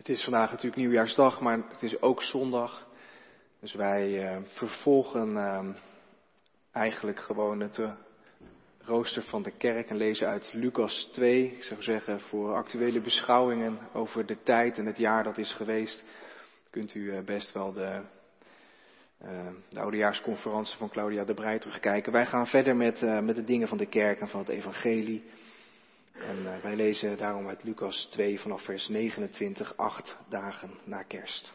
[0.00, 2.86] Het is vandaag natuurlijk nieuwjaarsdag, maar het is ook zondag.
[3.60, 5.68] Dus wij uh, vervolgen uh,
[6.72, 7.92] eigenlijk gewoon het uh,
[8.78, 11.44] rooster van de kerk en lezen uit Lucas 2.
[11.44, 16.04] Ik zou zeggen, voor actuele beschouwingen over de tijd en het jaar dat is geweest,
[16.70, 18.02] kunt u best wel de,
[19.68, 22.12] de oudejaarsconferentie van Claudia de Breij terugkijken.
[22.12, 25.24] Wij gaan verder met, met de dingen van de kerk en van het evangelie.
[26.20, 31.52] En uh, wij lezen daarom uit Lucas 2 vanaf vers 29, acht dagen na kerst.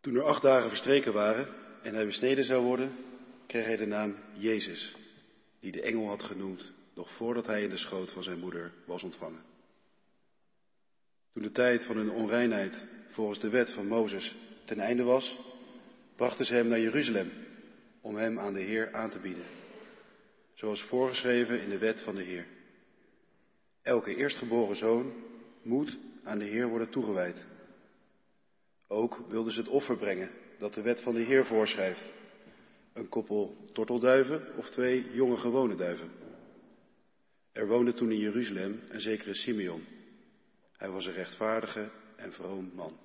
[0.00, 1.48] Toen er acht dagen verstreken waren
[1.82, 2.96] en hij besneden zou worden,
[3.46, 4.96] kreeg hij de naam Jezus,
[5.60, 9.02] die de engel had genoemd, nog voordat hij in de schoot van zijn moeder was
[9.02, 9.42] ontvangen.
[11.32, 15.38] Toen de tijd van hun onreinheid volgens de wet van Mozes ten einde was,
[16.16, 17.30] brachten ze hem naar Jeruzalem
[18.00, 19.44] om hem aan de Heer aan te bieden,
[20.54, 22.46] zoals voorgeschreven in de wet van de Heer.
[23.82, 25.12] Elke eerstgeboren zoon
[25.62, 27.44] moet aan de Heer worden toegewijd.
[28.88, 32.12] Ook wilden ze het offer brengen dat de wet van de Heer voorschrijft.
[32.92, 36.10] Een koppel tortelduiven of twee jonge gewone duiven.
[37.52, 39.84] Er woonde toen in Jeruzalem een zekere Simeon.
[40.76, 42.98] Hij was een rechtvaardige en vroom man,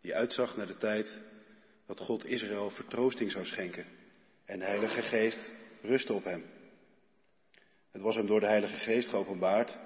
[0.00, 1.18] die uitzag naar de tijd
[1.86, 3.86] dat God Israël vertroosting zou schenken
[4.44, 5.50] en de Heilige Geest
[5.82, 6.44] rustte op hem.
[7.90, 9.78] Het was hem door de Heilige Geest geopenbaard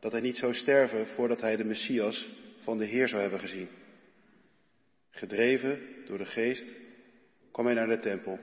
[0.00, 2.28] dat hij niet zou sterven voordat hij de Messias
[2.62, 3.68] van de Heer zou hebben gezien.
[5.10, 6.68] Gedreven door de Geest
[7.52, 8.38] kwam hij naar de tempel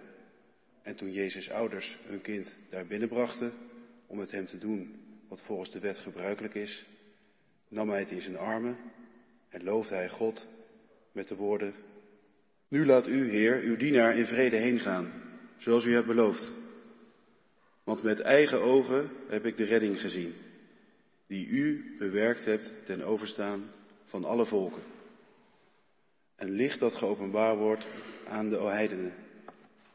[0.81, 3.53] en toen Jezus' ouders hun kind daar binnenbrachten
[4.08, 6.86] om met hem te doen wat volgens de wet gebruikelijk is,
[7.67, 8.77] nam hij het in zijn armen
[9.50, 10.48] en loofde hij God
[11.14, 11.73] met de woorden,
[12.67, 15.11] Nu laat u, Heer, uw dienaar in vrede heen gaan,
[15.58, 16.52] zoals u hebt beloofd.
[17.83, 20.33] Want met eigen ogen heb ik de redding gezien,
[21.28, 23.71] die u bewerkt hebt ten overstaan
[24.05, 24.82] van alle volken.
[26.36, 27.88] Een licht dat geopenbaar wordt
[28.27, 29.14] aan de heidenen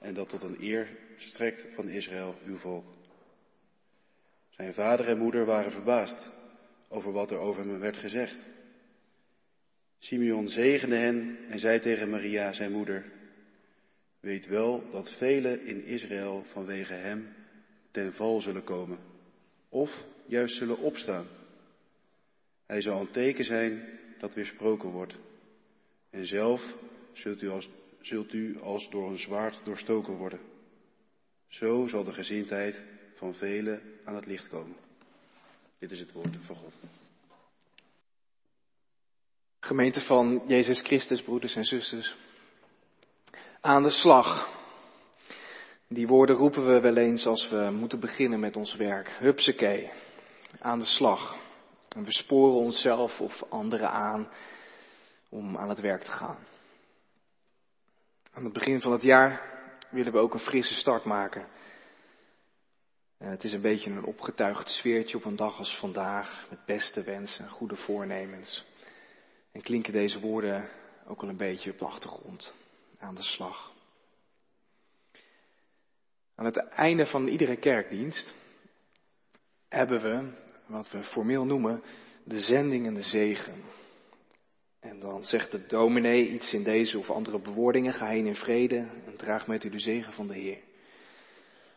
[0.00, 2.84] en dat tot een eer strekt van Israël, uw volk.
[4.48, 6.31] Zijn vader en moeder waren verbaasd
[6.88, 8.37] over wat er over hem werd gezegd.
[9.98, 13.04] Simeon zegende hen en zei tegen Maria, zijn moeder,
[14.20, 17.34] weet wel dat velen in Israël vanwege hem
[17.91, 18.98] ten val zullen komen,
[19.69, 21.26] of juist zullen opstaan.
[22.66, 25.14] Hij zal een teken zijn dat weersproken wordt.
[26.10, 26.75] En zelf
[27.12, 27.69] zult u als,
[28.00, 30.41] zult u als door een zwaard doorstoken worden.
[31.48, 34.76] Zo zal de gezindheid van velen aan het licht komen.
[35.78, 36.76] Dit is het woord van God.
[39.69, 42.17] Gemeente van Jezus Christus, broeders en zusters.
[43.61, 44.49] Aan de slag.
[45.89, 49.09] Die woorden roepen we wel eens als we moeten beginnen met ons werk.
[49.09, 49.91] Hupsakee.
[50.61, 51.39] Aan de slag.
[51.89, 54.29] En we sporen onszelf of anderen aan
[55.29, 56.39] om aan het werk te gaan.
[58.33, 59.43] Aan het begin van het jaar
[59.91, 61.47] willen we ook een frisse start maken.
[63.19, 67.03] En het is een beetje een opgetuigd sfeertje op een dag als vandaag, met beste
[67.03, 68.65] wensen, goede voornemens.
[69.58, 70.69] En klinken deze woorden
[71.06, 72.52] ook al een beetje op de achtergrond,
[72.98, 73.72] aan de slag.
[76.34, 78.34] Aan het einde van iedere kerkdienst
[79.69, 80.32] hebben we,
[80.66, 81.82] wat we formeel noemen,
[82.24, 83.54] de zending en de zegen.
[84.80, 88.76] En dan zegt de dominee iets in deze of andere bewoordingen, ga heen in vrede
[89.06, 90.60] en draag met u de zegen van de Heer.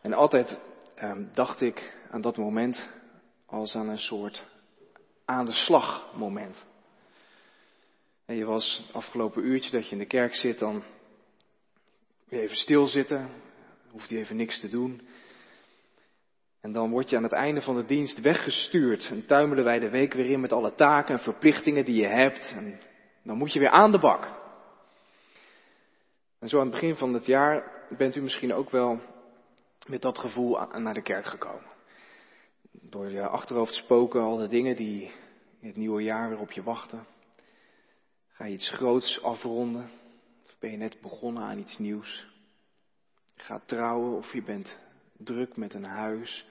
[0.01, 0.59] En altijd
[0.95, 2.89] eh, dacht ik aan dat moment
[3.45, 4.45] als aan een soort
[5.25, 6.69] aan de slag moment.
[8.31, 10.83] En je was het afgelopen uurtje dat je in de kerk zit, dan
[12.29, 13.29] even stilzitten,
[13.89, 15.07] hoeft je even niks te doen.
[16.61, 19.09] En dan word je aan het einde van de dienst weggestuurd.
[19.09, 22.53] En tuimelen wij de week weer in met alle taken en verplichtingen die je hebt.
[22.55, 22.79] En
[23.23, 24.31] dan moet je weer aan de bak.
[26.39, 29.01] En zo aan het begin van het jaar bent u misschien ook wel
[29.87, 31.71] met dat gevoel naar de kerk gekomen.
[32.71, 35.11] Door je achterhoofd spoken al de dingen die
[35.59, 37.05] in het nieuwe jaar weer op je wachten.
[38.41, 39.91] Ga je iets groots afronden?
[40.45, 42.25] Of ben je net begonnen aan iets nieuws?
[43.35, 44.79] Ga trouwen of je bent
[45.17, 46.45] druk met een huis.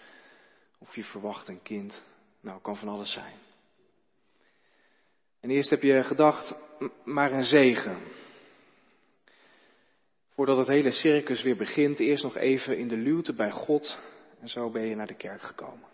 [0.78, 2.04] Of je verwacht een kind.
[2.40, 3.34] Nou, kan van alles zijn.
[5.40, 6.54] En eerst heb je gedacht,
[7.04, 7.98] maar een zegen.
[10.34, 13.98] Voordat het hele circus weer begint, eerst nog even in de luwte bij God.
[14.40, 15.88] En zo ben je naar de kerk gekomen.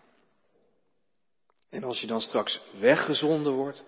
[1.69, 3.83] En als je dan straks weggezonden wordt,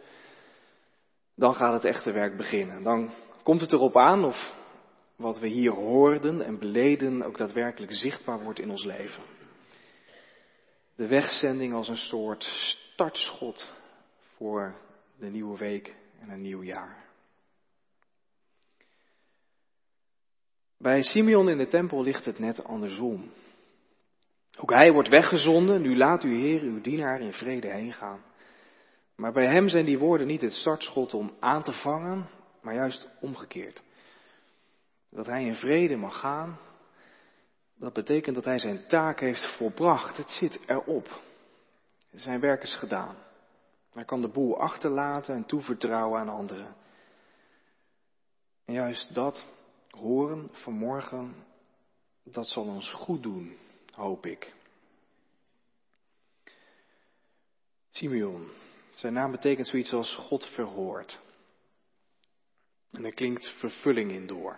[1.40, 2.84] dan gaat het echte werk beginnen.
[2.84, 3.10] Dan
[3.44, 4.54] komt het erop aan of
[5.16, 9.24] wat we hier hoorden en beleden ook daadwerkelijk zichtbaar wordt in ons leven.
[10.96, 13.72] De wegzending als een soort startschot
[14.36, 14.76] voor
[15.18, 17.08] de nieuwe week en een nieuw jaar.
[20.78, 23.32] Bij Simeon in de tempel ligt het net andersom.
[24.58, 28.29] Ook hij wordt weggezonden, nu laat uw Heer uw dienaar in vrede heen gaan.
[29.20, 32.30] Maar bij hem zijn die woorden niet het startschot om aan te vangen,
[32.62, 33.82] maar juist omgekeerd.
[35.10, 36.60] Dat hij in vrede mag gaan,
[37.76, 40.18] dat betekent dat hij zijn taak heeft volbracht.
[40.18, 41.22] Het zit erop.
[42.12, 43.16] Zijn werk is gedaan.
[43.92, 46.76] Hij kan de boel achterlaten en toevertrouwen aan anderen.
[48.66, 49.46] En juist dat
[49.90, 51.36] horen vanmorgen,
[52.24, 53.58] dat zal ons goed doen,
[53.92, 54.54] hoop ik.
[57.90, 58.50] Simeon,
[59.00, 61.20] zijn naam betekent zoiets als God verhoort.
[62.92, 64.58] En er klinkt vervulling in door.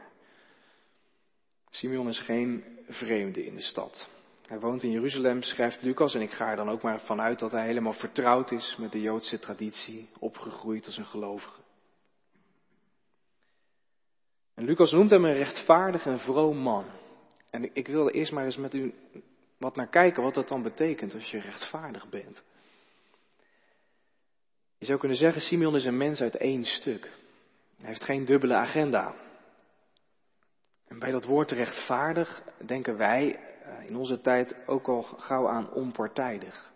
[1.70, 4.10] Simeon is geen vreemde in de stad.
[4.46, 7.52] Hij woont in Jeruzalem, schrijft Lucas, en ik ga er dan ook maar vanuit dat
[7.52, 11.62] hij helemaal vertrouwd is met de Joodse traditie, opgegroeid als een gelovige.
[14.54, 16.86] En Lucas noemt hem een rechtvaardig en vroom man.
[17.50, 18.94] En ik wil er eerst maar eens met u
[19.58, 22.44] wat naar kijken wat dat dan betekent als je rechtvaardig bent.
[24.82, 27.12] Je zou kunnen zeggen, Simeon is een mens uit één stuk.
[27.78, 29.16] Hij heeft geen dubbele agenda.
[30.88, 35.72] En bij dat woord rechtvaardig denken wij eh, in onze tijd ook al gauw aan
[35.72, 36.74] onpartijdig.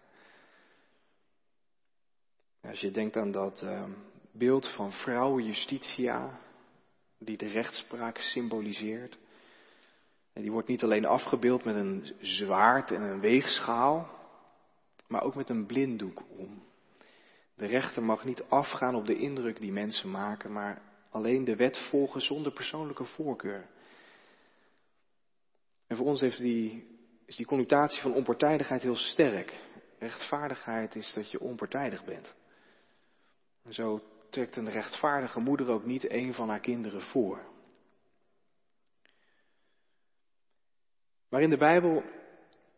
[2.61, 3.91] Als je denkt aan dat ehm,
[4.31, 6.39] beeld van vrouwen Justitia,
[7.17, 9.17] die de rechtspraak symboliseert.
[10.33, 14.09] En die wordt niet alleen afgebeeld met een zwaard en een weegschaal,
[15.07, 16.63] maar ook met een blinddoek om.
[17.55, 21.77] De rechter mag niet afgaan op de indruk die mensen maken, maar alleen de wet
[21.89, 23.67] volgen zonder persoonlijke voorkeur.
[25.87, 26.87] En voor ons heeft die,
[27.25, 29.53] is die connotatie van onpartijdigheid heel sterk.
[29.99, 32.35] Rechtvaardigheid is dat je onpartijdig bent.
[33.63, 37.53] En zo trekt een rechtvaardige moeder ook niet een van haar kinderen voor.
[41.29, 42.03] Maar in de Bijbel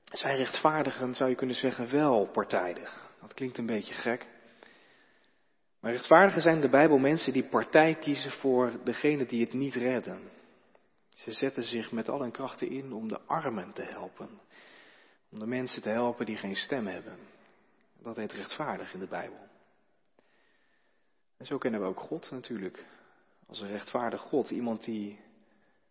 [0.03, 3.11] zijn rechtvaardigen, zou je kunnen zeggen, wel partijdig.
[3.21, 4.27] Dat klinkt een beetje gek.
[5.87, 9.75] Maar rechtvaardigen zijn in de Bijbel mensen die partij kiezen voor degene die het niet
[9.75, 10.29] redden.
[11.09, 14.29] Ze zetten zich met al hun krachten in om de armen te helpen.
[15.29, 17.17] Om de mensen te helpen die geen stem hebben.
[18.01, 19.47] Dat heet rechtvaardig in de Bijbel.
[21.37, 22.85] En zo kennen we ook God natuurlijk.
[23.45, 24.49] Als een rechtvaardig God.
[24.49, 25.19] Iemand die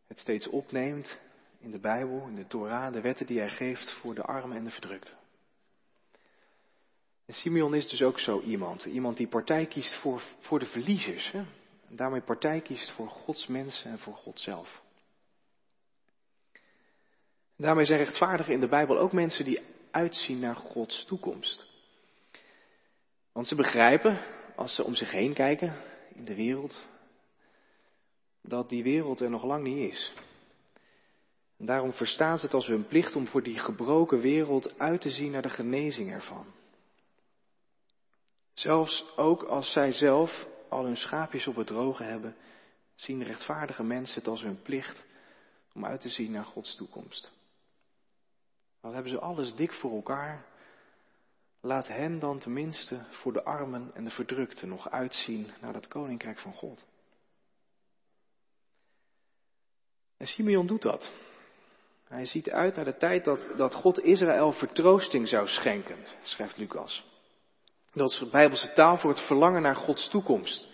[0.07, 1.21] het steeds opneemt
[1.59, 4.65] in de Bijbel, in de Torah, de wetten die hij geeft voor de armen en
[4.65, 5.26] de verdrukten.
[7.27, 8.85] En Simeon is dus ook zo iemand.
[8.85, 11.31] Iemand die partij kiest voor, voor de verliezers.
[11.31, 11.39] Hè?
[11.89, 14.83] En daarmee partij kiest voor Gods mensen en voor God zelf.
[17.57, 21.67] Daarmee zijn rechtvaardigen in de Bijbel ook mensen die uitzien naar Gods toekomst.
[23.33, 24.25] Want ze begrijpen,
[24.57, 25.77] als ze om zich heen kijken
[26.15, 26.87] in de wereld,
[28.43, 30.13] dat die wereld er nog lang niet is.
[31.59, 35.11] En daarom verstaan ze het als hun plicht om voor die gebroken wereld uit te
[35.11, 36.47] zien naar de genezing ervan.
[38.59, 42.37] Zelfs ook als zij zelf al hun schaapjes op het droge hebben,
[42.95, 45.05] zien rechtvaardige mensen het als hun plicht
[45.73, 47.33] om uit te zien naar Gods toekomst.
[48.81, 50.45] Al hebben ze alles dik voor elkaar,
[51.61, 56.39] laat hen dan tenminste voor de armen en de verdrukten nog uitzien naar dat koninkrijk
[56.39, 56.87] van God.
[60.17, 61.13] En Simeon doet dat.
[62.05, 67.15] Hij ziet uit naar de tijd dat, dat God Israël vertroosting zou schenken, schrijft Lucas.
[67.97, 70.71] Dat is bijbelse taal voor het verlangen naar Gods toekomst.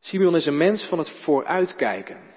[0.00, 2.34] Simeon is een mens van het vooruitkijken.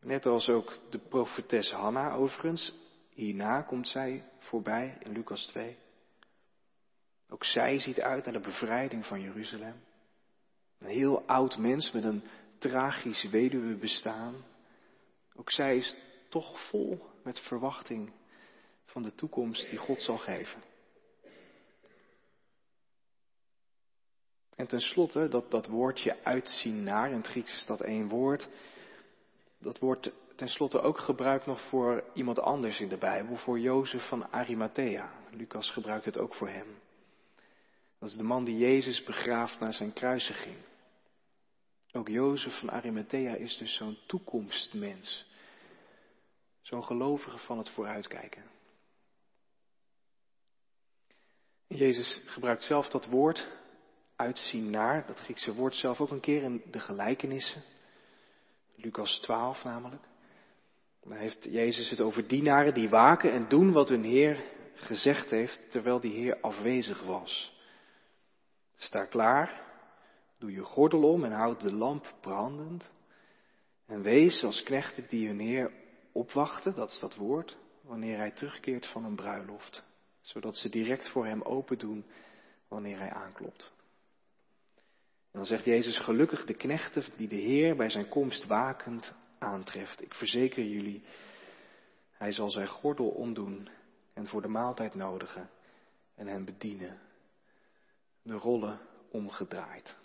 [0.00, 2.74] Net als ook de profetes Hanna overigens.
[3.10, 5.76] Hierna komt zij voorbij in Lucas 2.
[7.28, 9.84] Ook zij ziet uit naar de bevrijding van Jeruzalem.
[10.78, 12.22] Een heel oud mens met een
[12.58, 14.34] tragisch weduwe bestaan.
[15.34, 15.96] Ook zij is
[16.28, 18.12] toch vol met verwachting
[18.84, 20.67] van de toekomst die God zal geven.
[24.58, 28.48] En tenslotte, dat, dat woordje uitzien naar, in het Grieks is dat één woord,
[29.58, 34.32] dat wordt tenslotte ook gebruikt nog voor iemand anders in de Bijbel, voor Jozef van
[34.32, 35.12] Arimathea.
[35.30, 36.78] Lucas gebruikt het ook voor hem.
[37.98, 40.56] Dat is de man die Jezus begraaft na zijn kruisiging.
[41.92, 45.26] Ook Jozef van Arimathea is dus zo'n toekomstmens.
[46.60, 48.44] Zo'n gelovige van het vooruitkijken.
[51.66, 53.56] Jezus gebruikt zelf dat woord
[54.18, 57.62] uitzien naar, dat Griekse woord zelf ook een keer in de gelijkenissen.
[58.74, 60.02] Lucas 12 namelijk.
[61.02, 64.44] Dan heeft Jezus het over dienaren die waken en doen wat hun Heer
[64.74, 67.56] gezegd heeft, terwijl die Heer afwezig was.
[68.76, 69.62] Sta klaar,
[70.38, 72.90] doe je gordel om en houd de lamp brandend.
[73.86, 75.72] En wees als knechten die hun Heer
[76.12, 79.84] opwachten, dat is dat woord, wanneer hij terugkeert van een bruiloft,
[80.20, 82.04] zodat ze direct voor hem open doen
[82.68, 83.76] wanneer hij aanklopt.
[85.30, 90.02] En dan zegt Jezus, gelukkig de knechten die de Heer bij zijn komst wakend aantreft.
[90.02, 91.02] Ik verzeker jullie,
[92.10, 93.68] hij zal zijn gordel omdoen
[94.14, 95.50] en voor de maaltijd nodigen
[96.14, 97.00] en hen bedienen.
[98.22, 98.80] De rollen
[99.10, 99.96] omgedraaid.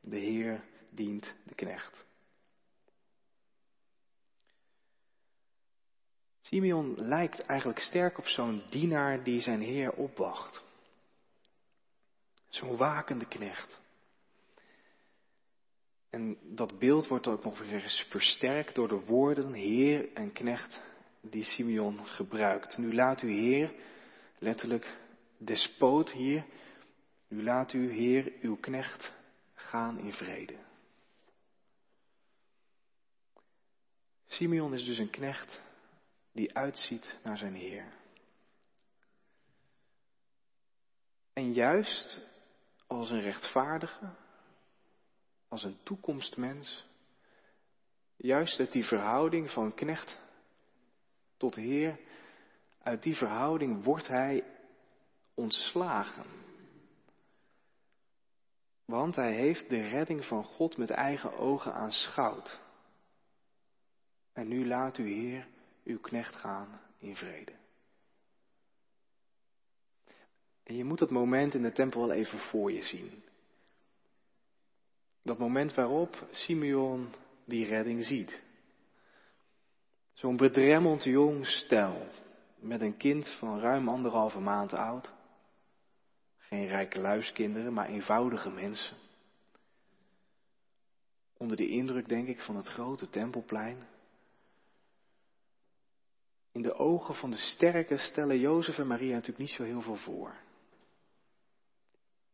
[0.00, 2.06] De Heer dient de knecht.
[6.40, 10.62] Simeon lijkt eigenlijk sterk op zo'n dienaar die zijn Heer opwacht.
[12.48, 13.80] Zo'n wakende knecht.
[16.14, 20.82] En dat beeld wordt ook nog eens versterkt door de woorden Heer en knecht
[21.20, 22.78] die Simeon gebruikt.
[22.78, 23.74] Nu laat u Heer,
[24.38, 24.96] letterlijk
[25.38, 26.44] despoot hier,
[27.28, 29.14] nu laat u Heer uw knecht
[29.54, 30.56] gaan in vrede.
[34.26, 35.62] Simeon is dus een knecht
[36.32, 37.92] die uitziet naar zijn Heer.
[41.32, 42.30] En juist
[42.86, 44.22] als een rechtvaardige,
[45.54, 46.86] als een toekomstmens,
[48.16, 50.18] juist uit die verhouding van knecht
[51.36, 52.00] tot Heer,
[52.82, 54.44] uit die verhouding wordt hij
[55.34, 56.26] ontslagen.
[58.84, 62.60] Want hij heeft de redding van God met eigen ogen aanschouwd.
[64.32, 65.46] En nu laat u, Heer,
[65.84, 67.52] uw knecht gaan in vrede.
[70.62, 73.22] En je moet dat moment in de tempel wel even voor je zien.
[75.24, 77.14] Dat moment waarop Simeon
[77.44, 78.42] die redding ziet.
[80.12, 82.08] Zo'n bedremmeld jong stel
[82.58, 85.12] met een kind van ruim anderhalve maand oud.
[86.38, 88.96] Geen rijke luiskinderen, maar eenvoudige mensen.
[91.36, 93.86] Onder de indruk, denk ik, van het grote tempelplein.
[96.52, 99.96] In de ogen van de sterke stellen Jozef en Maria natuurlijk niet zo heel veel
[99.96, 100.34] voor.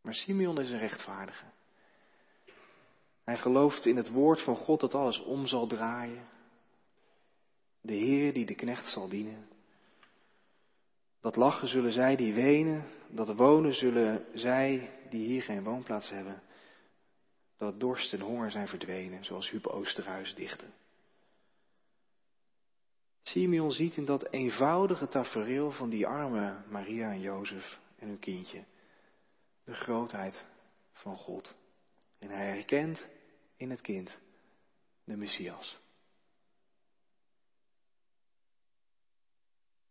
[0.01, 1.45] Maar Simeon is een rechtvaardige.
[3.23, 6.27] Hij gelooft in het woord van God dat alles om zal draaien.
[7.81, 9.47] De Heer die de knecht zal dienen.
[11.21, 16.41] Dat lachen zullen zij die wenen, dat wonen zullen zij die hier geen woonplaats hebben.
[17.57, 20.65] Dat dorst en honger zijn verdwenen, zoals Huub Oosterhuis dichtte.
[23.21, 28.63] Simeon ziet in dat eenvoudige tafereel van die arme Maria en Jozef en hun kindje
[29.63, 30.45] de grootheid
[30.93, 31.55] van God.
[32.21, 33.07] En hij herkent
[33.57, 34.19] in het kind
[35.03, 35.79] de Messias.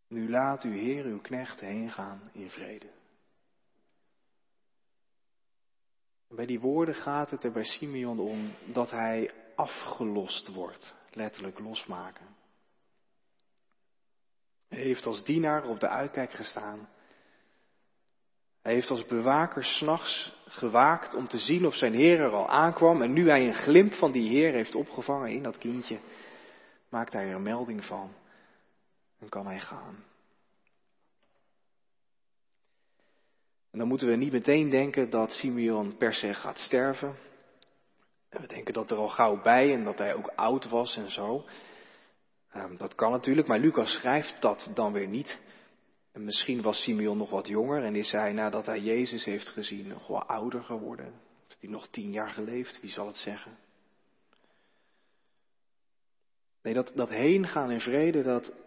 [0.07, 2.89] Nu laat uw Heer uw knecht heen gaan in vrede.
[6.35, 12.35] bij die woorden gaat het er bij Simeon om dat hij afgelost wordt, letterlijk losmaken.
[14.67, 16.89] Hij heeft als dienaar op de uitkijk gestaan.
[18.61, 23.01] Hij heeft als bewaker s'nachts gewaakt om te zien of zijn Heer er al aankwam.
[23.01, 25.99] En nu hij een glimp van die Heer heeft opgevangen in dat kindje,
[26.89, 28.13] maakt hij er melding van
[29.19, 30.03] en kan hij gaan.
[33.71, 37.15] En dan moeten we niet meteen denken dat Simeon per se gaat sterven.
[38.29, 41.09] En we denken dat er al gauw bij en dat hij ook oud was en
[41.09, 41.45] zo.
[42.55, 45.39] Um, dat kan natuurlijk, maar Lucas schrijft dat dan weer niet.
[46.11, 49.87] En misschien was Simeon nog wat jonger en is hij nadat hij Jezus heeft gezien
[49.87, 51.13] nog wel ouder geworden.
[51.47, 53.57] Heeft hij nog tien jaar geleefd, wie zal het zeggen?
[56.61, 58.61] Nee, dat, dat heen gaan in vrede, dat,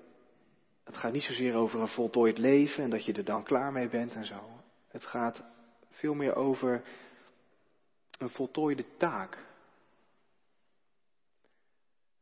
[0.84, 3.88] het gaat niet zozeer over een voltooid leven en dat je er dan klaar mee
[3.88, 4.50] bent en zo.
[4.88, 5.42] Het gaat
[5.90, 6.82] veel meer over
[8.18, 9.34] een voltooide taak.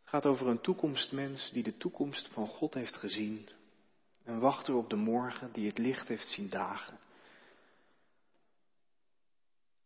[0.01, 3.49] Het gaat over een toekomstmens die de toekomst van God heeft gezien.
[4.25, 6.99] Een wachter op de morgen die het licht heeft zien dagen.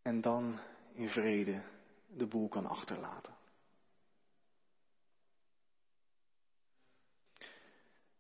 [0.03, 0.59] En dan
[0.95, 1.63] in vrede
[2.07, 3.35] de boel kan achterlaten.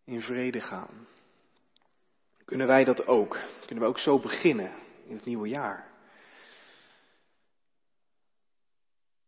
[0.04, 1.06] In vrede gaan.
[2.44, 3.38] Kunnen wij dat ook?
[3.66, 4.72] Kunnen we ook zo beginnen
[5.06, 5.90] in het nieuwe jaar?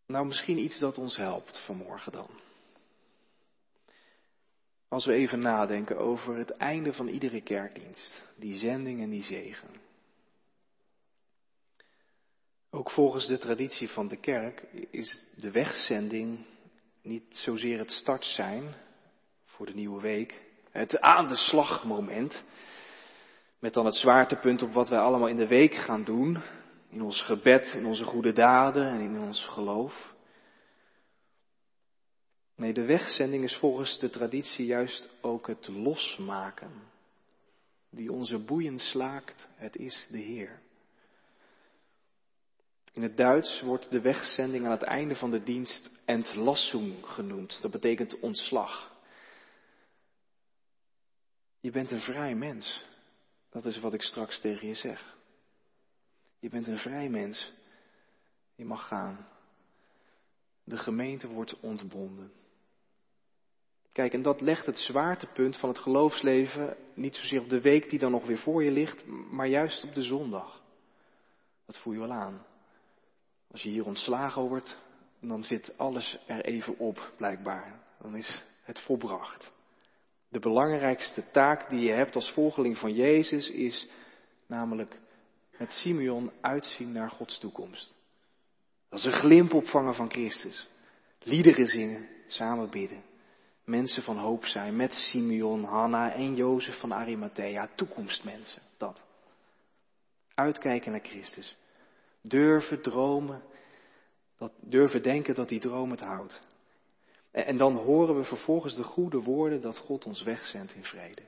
[0.06, 2.30] Nou, misschien iets dat ons helpt vanmorgen dan.
[4.88, 9.68] Als we even nadenken over het einde van iedere kerkdienst, die zending en die zegen.
[12.70, 16.46] Ook volgens de traditie van de kerk is de wegzending
[17.02, 18.74] niet zozeer het start zijn
[19.44, 22.44] voor de nieuwe week, het aan de slag moment,
[23.58, 26.42] met dan het zwaartepunt op wat wij allemaal in de week gaan doen,
[26.88, 30.14] in ons gebed, in onze goede daden en in ons geloof.
[32.58, 36.70] Nee, de wegzending is volgens de traditie juist ook het losmaken.
[37.90, 40.60] Die onze boeien slaakt, het is de Heer.
[42.92, 47.62] In het Duits wordt de wegzending aan het einde van de dienst entlassung genoemd.
[47.62, 48.96] Dat betekent ontslag.
[51.60, 52.84] Je bent een vrij mens.
[53.50, 55.16] Dat is wat ik straks tegen je zeg.
[56.38, 57.52] Je bent een vrij mens.
[58.54, 59.28] Je mag gaan.
[60.64, 62.37] De gemeente wordt ontbonden.
[63.98, 67.98] Kijk, en dat legt het zwaartepunt van het geloofsleven niet zozeer op de week die
[67.98, 70.62] dan nog weer voor je ligt, maar juist op de zondag.
[71.66, 72.46] Dat voel je wel aan.
[73.50, 74.78] Als je hier ontslagen wordt,
[75.20, 77.80] dan zit alles er even op, blijkbaar.
[78.00, 79.52] Dan is het volbracht.
[80.28, 83.90] De belangrijkste taak die je hebt als volgeling van Jezus is
[84.46, 84.98] namelijk
[85.58, 87.96] met Simeon uitzien naar Gods toekomst.
[88.88, 90.68] Dat is een glimp opvangen van Christus.
[91.18, 93.07] Liederen zingen, samen bidden.
[93.68, 97.68] Mensen van hoop zijn met Simeon, Hanna en Jozef van Arimathea.
[97.74, 99.02] Toekomstmensen, dat.
[100.34, 101.56] Uitkijken naar Christus.
[102.22, 103.42] Durven dromen,
[104.38, 106.40] dat, durven denken dat die droom het houdt.
[107.30, 111.22] En, dan horen we vervolgens de goede woorden dat God ons wegzendt in vrede.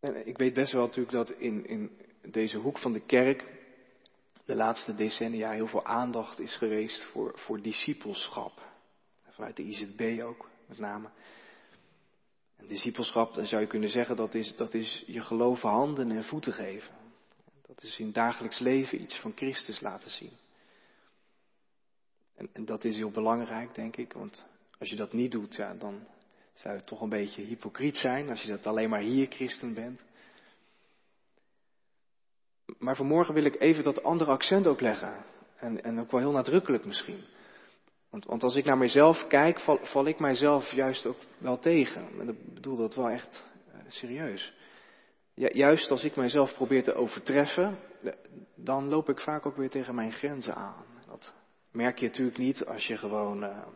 [0.00, 3.61] En ik weet best wel natuurlijk dat in, in deze hoek van de kerk
[4.52, 8.62] de laatste decennia heel veel aandacht is geweest voor, voor discipelschap.
[9.28, 11.08] Vanuit de IZB ook, met name.
[12.56, 16.24] En discipelschap, dan zou je kunnen zeggen, dat is, dat is je geloven handen en
[16.24, 16.94] voeten geven.
[17.66, 20.32] Dat is in dagelijks leven iets van Christus laten zien.
[22.34, 24.46] En, en dat is heel belangrijk, denk ik, want
[24.78, 26.06] als je dat niet doet, ja, dan
[26.54, 30.04] zou je toch een beetje hypocriet zijn als je dat alleen maar hier christen bent.
[32.78, 35.24] Maar vanmorgen wil ik even dat andere accent ook leggen.
[35.56, 37.24] En, en ook wel heel nadrukkelijk misschien.
[38.10, 42.20] Want, want als ik naar mezelf kijk, val, ik mijzelf juist ook wel tegen.
[42.20, 44.52] En ik bedoel dat wel echt uh, serieus.
[45.34, 47.78] Juist als ik mijzelf probeer te overtreffen,
[48.54, 50.84] dan loop ik vaak ook weer tegen mijn grenzen aan.
[51.06, 51.34] Dat
[51.70, 53.66] merk je natuurlijk niet als je gewoon uh,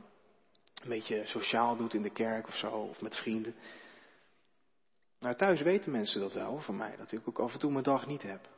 [0.82, 3.54] een beetje sociaal doet in de kerk of zo, of met vrienden.
[5.20, 7.84] Nou, thuis weten mensen dat wel van mij, dat ik ook af en toe mijn
[7.84, 8.48] dag niet heb.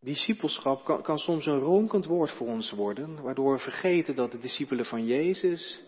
[0.00, 4.38] Discipelschap kan, kan, soms een ronkend woord voor ons worden, waardoor we vergeten dat de
[4.38, 5.82] discipelen van Jezus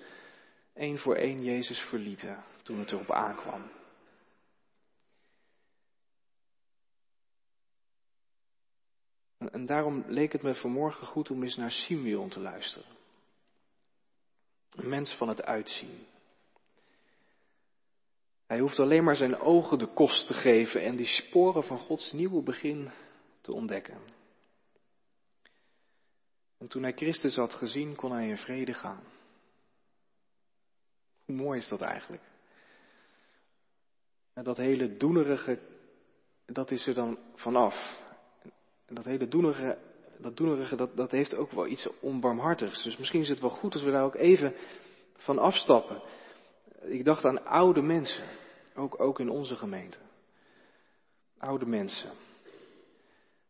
[0.73, 3.71] één voor één Jezus verlieten toen het erop aankwam.
[9.39, 12.89] En, en daarom leek het me vanmorgen goed om eens naar Simeon te luisteren.
[14.71, 16.07] Een mens van het uitzien.
[18.47, 22.13] Hij hoeft alleen maar zijn ogen de kost te geven en die sporen van Gods
[22.13, 22.91] nieuwe begin
[23.43, 23.99] te ontdekken.
[26.59, 29.03] En toen hij Christus had gezien, kon hij in vrede gaan.
[31.25, 32.23] Hoe mooi is dat eigenlijk?
[34.33, 35.59] En dat hele doenerige,
[36.47, 38.03] dat is er dan vanaf.
[38.87, 39.79] En dat hele doenerige,
[40.19, 42.83] dat, doenerige dat, dat heeft ook wel iets onbarmhartigs.
[42.83, 44.55] Dus misschien is het wel goed als we daar ook even
[45.17, 46.03] van afstappen.
[46.81, 48.25] Ik dacht aan oude mensen,
[48.75, 49.99] ook, ook in onze gemeente.
[51.39, 52.11] Oude mensen.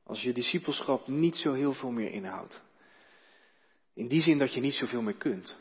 [0.05, 2.63] Als je discipelschap niet zo heel veel meer inhoudt.
[3.95, 5.59] In die zin dat je niet zoveel meer kunt.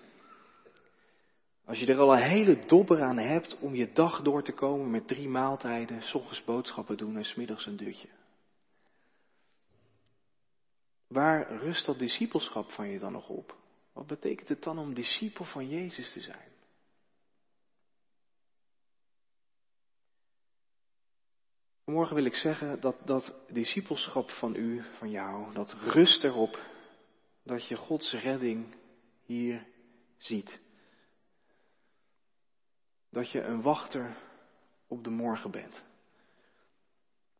[1.66, 4.92] Als je er al een hele dobber aan hebt om je dag door te komen
[4.92, 8.08] met drie maaltijden, s ochtends boodschappen doen en smiddags een dutje.
[11.08, 13.58] Waar rust dat discipelschap van je dan nog op?
[13.94, 16.51] Wat betekent het dan om discipel van Jezus te zijn?
[21.92, 26.60] Morgen wil ik zeggen dat dat discipelschap van u, van jou, dat rust erop
[27.44, 28.76] dat je Gods redding
[29.26, 29.68] hier
[30.18, 30.60] ziet.
[33.10, 34.18] Dat je een wachter
[34.88, 35.84] op de morgen bent.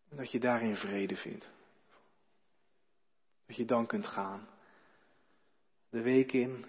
[0.10, 1.50] En dat je daarin vrede vindt.
[3.46, 4.48] Dat je dan kunt gaan.
[5.90, 6.66] De week in,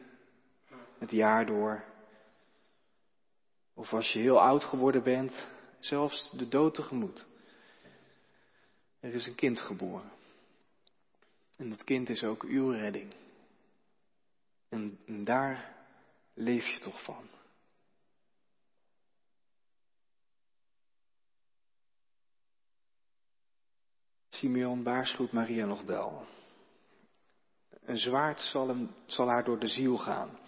[0.98, 1.84] het jaar door.
[3.74, 7.30] Of als je heel oud geworden bent, zelfs de dood tegemoet.
[9.02, 10.12] Er is een kind geboren.
[11.56, 13.14] En dat kind is ook uw redding.
[14.68, 15.76] En, daar
[16.34, 17.28] leef je toch van.
[24.28, 26.26] Simeon waarschuwt Maria nog wel.
[27.68, 30.38] Een zwaard zal, hem, zal haar door de ziel gaan.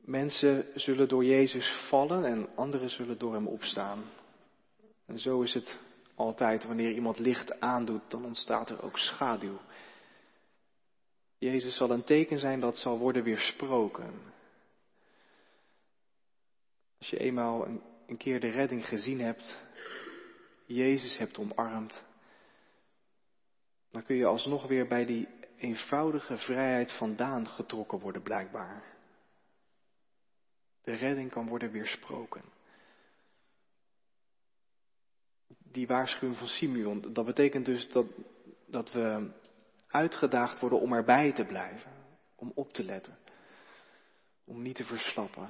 [0.00, 4.04] Mensen zullen door Jezus vallen en anderen zullen door hem opstaan.
[5.06, 5.85] En zo is het
[6.16, 9.58] altijd wanneer iemand licht aandoet, dan ontstaat er ook schaduw.
[11.38, 14.34] Jezus zal een teken zijn dat zal worden weersproken.
[16.98, 17.66] Als je eenmaal
[18.06, 19.58] een, keer de redding gezien hebt,
[20.66, 22.04] Jezus hebt omarmd,
[23.90, 28.82] dan kun je alsnog weer bij die eenvoudige vrijheid vandaan getrokken worden, blijkbaar.
[30.82, 32.42] De redding kan worden weersproken.
[35.76, 38.06] Die waarschuwing van Simeon, dat betekent dus dat,
[38.66, 39.30] dat we
[39.86, 41.92] uitgedaagd worden om erbij te blijven,
[42.34, 43.18] om op te letten,
[44.44, 45.48] om niet te verslappen,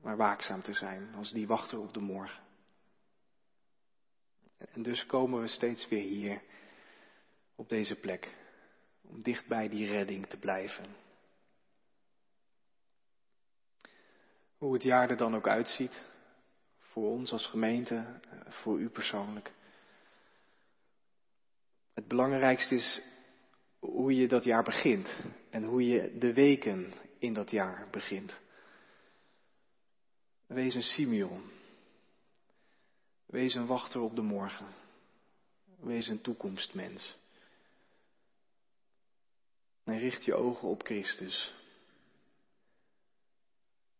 [0.00, 2.42] maar waakzaam te zijn als die wachten op de morgen.
[4.58, 6.42] En dus komen we steeds weer hier,
[7.54, 8.34] op deze plek,
[9.02, 10.86] om dicht bij die redding te blijven.
[14.58, 16.02] Hoe het jaar er dan ook uitziet,
[16.94, 19.52] voor ons als gemeente, voor u persoonlijk.
[21.94, 23.02] Het belangrijkste is
[23.78, 25.16] hoe je dat jaar begint
[25.50, 28.40] en hoe je de weken in dat jaar begint.
[30.46, 31.50] Wees een Simeon.
[33.26, 34.74] Wees een wachter op de morgen.
[35.80, 37.16] Wees een toekomstmens.
[39.84, 41.54] En richt je ogen op Christus.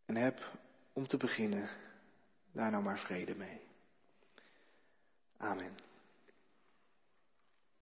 [0.05, 0.59] En heb,
[0.93, 1.84] om te beginnen,
[2.55, 3.61] daar nou maar vrede mee.
[5.37, 5.77] Amen.